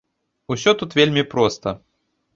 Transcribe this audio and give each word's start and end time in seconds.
Усё 0.55 0.73
тут 0.81 0.97
вельмі 1.01 1.27
проста. 1.37 1.79